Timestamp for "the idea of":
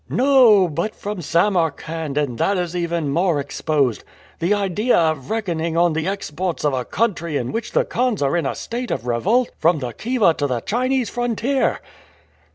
4.39-5.29